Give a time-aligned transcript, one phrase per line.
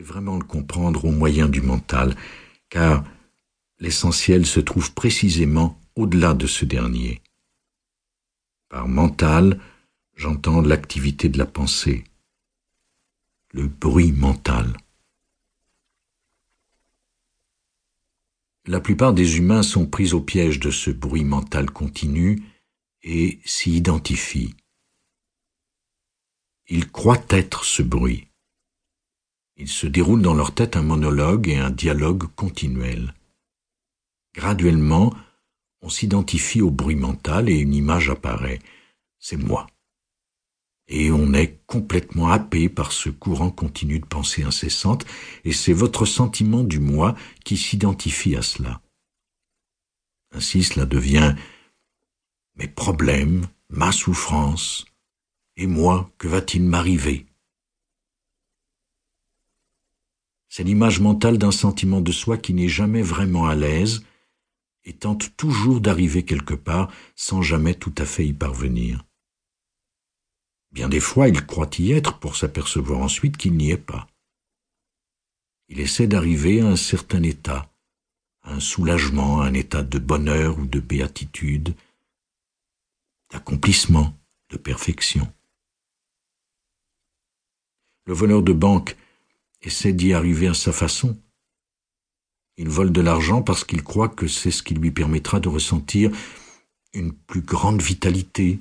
[0.00, 2.16] voulez vraiment le comprendre au moyen du mental,
[2.68, 3.04] car
[3.78, 7.22] l'essentiel se trouve précisément au-delà de ce dernier.
[8.68, 9.60] Par mental,
[10.14, 12.04] j'entends l'activité de la pensée,
[13.52, 14.76] le bruit mental.
[18.66, 22.42] La plupart des humains sont pris au piège de ce bruit mental continu
[23.02, 24.54] et s'y identifient.
[26.68, 28.29] Ils croient être ce bruit.
[29.60, 33.12] Il se déroule dans leur tête un monologue et un dialogue continuel.
[34.34, 35.14] Graduellement,
[35.82, 38.60] on s'identifie au bruit mental et une image apparaît.
[39.18, 39.66] C'est moi.
[40.88, 45.04] Et on est complètement happé par ce courant continu de pensée incessante,
[45.44, 48.80] et c'est votre sentiment du moi qui s'identifie à cela.
[50.32, 51.34] Ainsi cela devient
[52.56, 54.86] mes problèmes, ma souffrance,
[55.58, 57.26] et moi, que va-t-il m'arriver?
[60.50, 64.04] C'est l'image mentale d'un sentiment de soi qui n'est jamais vraiment à l'aise,
[64.84, 69.04] et tente toujours d'arriver quelque part sans jamais tout à fait y parvenir.
[70.72, 74.08] Bien des fois, il croit y être pour s'apercevoir ensuite qu'il n'y est pas.
[75.68, 77.70] Il essaie d'arriver à un certain état,
[78.42, 81.76] à un soulagement, à un état de bonheur ou de béatitude,
[83.30, 85.32] d'accomplissement, de perfection.
[88.06, 88.96] Le voleur de banque
[89.62, 91.18] essaie d'y arriver à sa façon,
[92.60, 96.10] il vole de l'argent parce qu'il croit que c'est ce qui lui permettra de ressentir
[96.92, 98.58] une plus grande vitalité,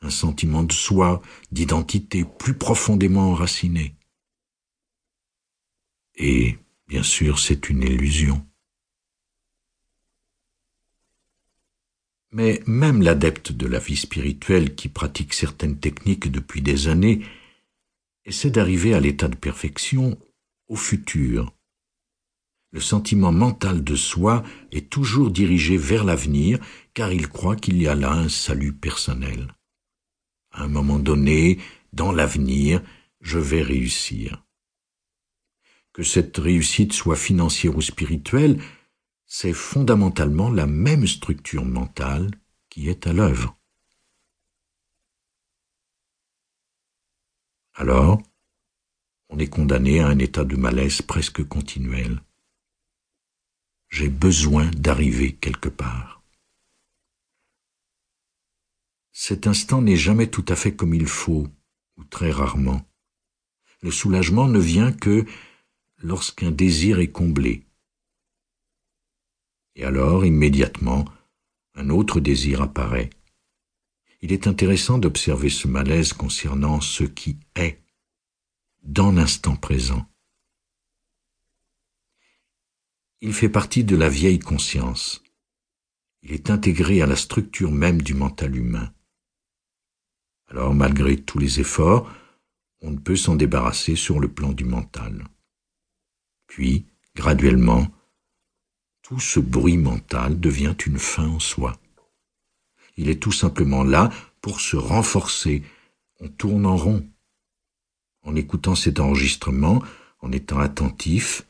[0.00, 1.20] un sentiment de soi,
[1.52, 3.94] d'identité plus profondément enraciné.
[6.14, 6.56] Et,
[6.88, 8.46] bien sûr, c'est une illusion.
[12.30, 17.20] Mais même l'adepte de la vie spirituelle qui pratique certaines techniques depuis des années
[18.24, 20.18] essaie d'arriver à l'état de perfection
[20.68, 21.54] au futur,
[22.74, 26.58] le sentiment mental de soi est toujours dirigé vers l'avenir
[26.92, 29.54] car il croit qu'il y a là un salut personnel.
[30.50, 31.60] À un moment donné,
[31.92, 32.82] dans l'avenir,
[33.20, 34.44] je vais réussir.
[35.92, 38.60] Que cette réussite soit financière ou spirituelle,
[39.24, 42.32] c'est fondamentalement la même structure mentale
[42.70, 43.56] qui est à l'œuvre.
[47.74, 48.20] Alors,
[49.28, 52.20] on est condamné à un état de malaise presque continuel
[53.94, 56.20] j'ai besoin d'arriver quelque part.
[59.12, 61.46] Cet instant n'est jamais tout à fait comme il faut,
[61.96, 62.84] ou très rarement.
[63.82, 65.24] Le soulagement ne vient que
[65.98, 67.62] lorsqu'un désir est comblé.
[69.76, 71.04] Et alors, immédiatement,
[71.76, 73.10] un autre désir apparaît.
[74.22, 77.83] Il est intéressant d'observer ce malaise concernant ce qui est,
[78.84, 80.06] dans l'instant présent.
[83.20, 85.22] Il fait partie de la vieille conscience.
[86.22, 88.92] Il est intégré à la structure même du mental humain.
[90.48, 92.12] Alors, malgré tous les efforts,
[92.82, 95.26] on ne peut s'en débarrasser sur le plan du mental.
[96.46, 96.86] Puis,
[97.16, 97.88] graduellement,
[99.00, 101.80] tout ce bruit mental devient une fin en soi.
[102.96, 104.10] Il est tout simplement là
[104.42, 105.62] pour se renforcer.
[106.20, 107.08] On tourne en rond.
[108.24, 109.82] En écoutant cet enregistrement,
[110.20, 111.46] en étant attentif,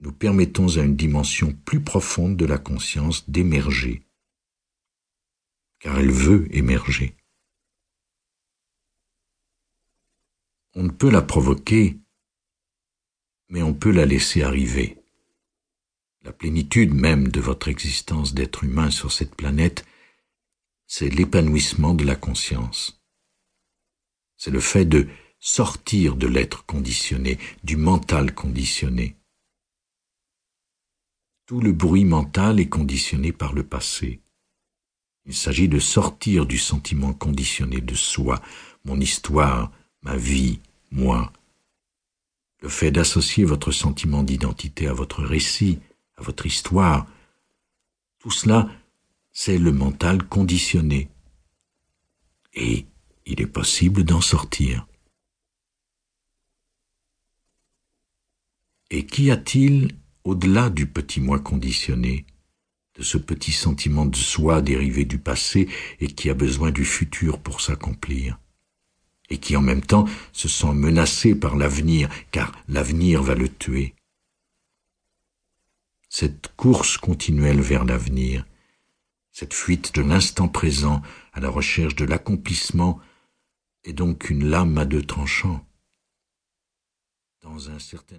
[0.00, 4.02] nous permettons à une dimension plus profonde de la conscience d'émerger,
[5.80, 7.16] car elle veut émerger.
[10.74, 11.98] On ne peut la provoquer,
[13.48, 14.98] mais on peut la laisser arriver.
[16.22, 19.84] La plénitude même de votre existence d'être humain sur cette planète,
[20.86, 23.02] c'est l'épanouissement de la conscience.
[24.36, 25.08] C'est le fait de
[25.42, 29.16] sortir de l'être conditionné, du mental conditionné
[31.52, 34.20] tout le bruit mental est conditionné par le passé.
[35.26, 38.40] Il s'agit de sortir du sentiment conditionné de soi,
[38.86, 39.70] mon histoire,
[40.00, 40.60] ma vie,
[40.90, 41.30] moi.
[42.62, 45.78] Le fait d'associer votre sentiment d'identité à votre récit,
[46.16, 47.06] à votre histoire,
[48.18, 48.70] tout cela,
[49.30, 51.10] c'est le mental conditionné.
[52.54, 52.86] Et
[53.26, 54.86] il est possible d'en sortir.
[58.94, 62.26] Et qu'y a-t-il au-delà du petit moi conditionné,
[62.94, 65.66] de ce petit sentiment de soi dérivé du passé
[65.98, 68.38] et qui a besoin du futur pour s'accomplir,
[69.30, 70.04] et qui en même temps
[70.34, 73.94] se sent menacé par l'avenir, car l'avenir va le tuer.
[76.10, 78.44] Cette course continuelle vers l'avenir,
[79.30, 81.00] cette fuite de l'instant présent
[81.32, 83.00] à la recherche de l'accomplissement
[83.84, 85.66] est donc une lame à deux tranchants.
[87.40, 88.18] Dans un certain